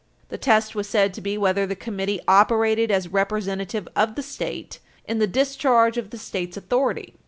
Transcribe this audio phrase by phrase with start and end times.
[0.29, 4.79] The test was said to be whether the Committee operated as representative of the State
[5.05, 7.13] in the discharge of the State's authority.